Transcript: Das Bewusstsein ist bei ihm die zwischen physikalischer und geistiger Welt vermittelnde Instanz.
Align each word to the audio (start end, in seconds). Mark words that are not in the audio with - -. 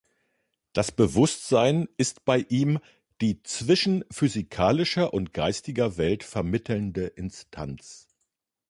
Das 0.73 0.91
Bewusstsein 0.91 1.87
ist 1.95 2.25
bei 2.25 2.39
ihm 2.49 2.79
die 3.21 3.43
zwischen 3.43 4.03
physikalischer 4.09 5.13
und 5.13 5.31
geistiger 5.31 5.95
Welt 5.95 6.23
vermittelnde 6.23 7.05
Instanz. 7.05 8.07